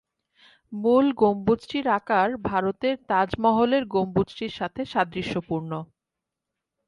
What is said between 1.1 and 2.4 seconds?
গম্বুজটির আকার